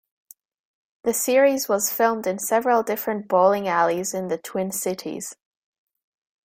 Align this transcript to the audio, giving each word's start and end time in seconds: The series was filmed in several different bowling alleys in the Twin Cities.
The 1.03 1.13
series 1.13 1.69
was 1.69 1.93
filmed 1.93 2.25
in 2.25 2.39
several 2.39 2.81
different 2.81 3.27
bowling 3.27 3.67
alleys 3.67 4.15
in 4.15 4.29
the 4.29 4.37
Twin 4.39 4.71
Cities. 4.71 5.35